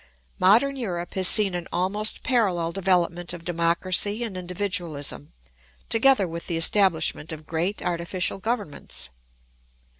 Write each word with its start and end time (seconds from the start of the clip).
Modern 0.39 0.75
Europe 0.77 1.13
has 1.13 1.27
seen 1.27 1.53
an 1.53 1.67
almost 1.71 2.23
parallel 2.23 2.71
development 2.71 3.33
of 3.33 3.45
democracy 3.45 4.23
and 4.23 4.35
individualism, 4.35 5.31
together 5.89 6.27
with 6.27 6.47
the 6.47 6.57
establishment 6.57 7.31
of 7.31 7.45
great 7.45 7.83
artificial 7.83 8.39
governments. 8.39 9.11